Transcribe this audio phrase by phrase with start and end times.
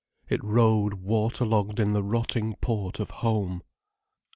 [0.27, 3.61] It rode water logged in the rotting port of home.